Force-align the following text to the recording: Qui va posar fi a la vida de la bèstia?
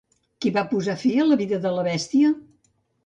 Qui 0.45 0.51
va 0.55 0.63
posar 0.71 0.95
fi 1.03 1.11
a 1.23 1.27
la 1.27 1.37
vida 1.43 1.59
de 1.67 1.75
la 1.77 1.85
bèstia? 1.89 2.33